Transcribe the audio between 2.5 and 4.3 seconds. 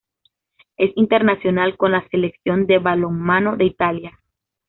de balonmano de Italia.